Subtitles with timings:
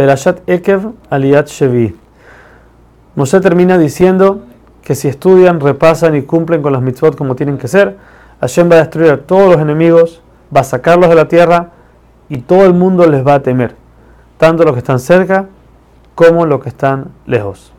[0.00, 1.94] Perashat Ekev Aliyat Shevi.
[3.16, 4.40] Moshe termina diciendo
[4.80, 7.98] que si estudian, repasan y cumplen con las mitzvot como tienen que ser,
[8.40, 10.22] Hashem va a destruir a todos los enemigos,
[10.56, 11.72] va a sacarlos de la tierra
[12.30, 13.76] y todo el mundo les va a temer,
[14.38, 15.48] tanto los que están cerca
[16.14, 17.70] como los que están lejos.